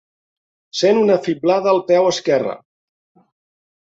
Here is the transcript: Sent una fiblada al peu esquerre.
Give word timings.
Sent 0.77 1.01
una 1.01 1.17
fiblada 1.27 1.69
al 1.73 1.81
peu 1.91 2.07
esquerre. 2.13 2.57